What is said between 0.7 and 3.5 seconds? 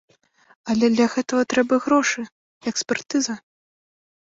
Але для гэтага трэба грошы, экспертыза.